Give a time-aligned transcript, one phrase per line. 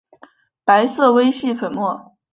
[0.63, 2.17] 白色微细粉末。